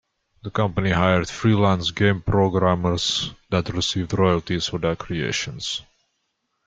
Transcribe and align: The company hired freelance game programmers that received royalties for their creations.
The 0.41 0.49
company 0.49 0.89
hired 0.89 1.29
freelance 1.29 1.91
game 1.91 2.23
programmers 2.23 3.35
that 3.51 3.69
received 3.69 4.13
royalties 4.17 4.65
for 4.67 4.79
their 4.79 4.95
creations. 4.95 5.83